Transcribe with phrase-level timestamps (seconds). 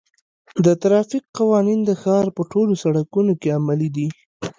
[0.65, 4.07] د ترافیک قوانین د ښار په ټولو سړکونو کې عملي دي.